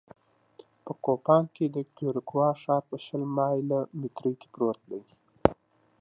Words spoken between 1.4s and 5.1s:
کې د کیوریګوا ښار په شل مایله مترۍ کې پروت دی